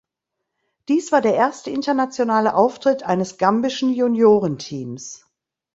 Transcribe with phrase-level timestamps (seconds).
[0.89, 5.27] Dies war der erste internationale Auftritt eines gambischen Juniorenteams.